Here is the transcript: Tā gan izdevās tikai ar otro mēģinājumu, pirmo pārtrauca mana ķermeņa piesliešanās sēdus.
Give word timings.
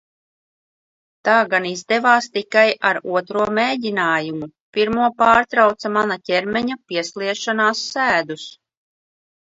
Tā 1.27 1.35
gan 1.49 1.67
izdevās 1.71 2.29
tikai 2.37 2.63
ar 2.91 2.99
otro 3.19 3.45
mēģinājumu, 3.59 4.49
pirmo 4.79 5.11
pārtrauca 5.23 5.93
mana 5.99 6.19
ķermeņa 6.31 6.81
piesliešanās 6.93 7.87
sēdus. 7.93 8.49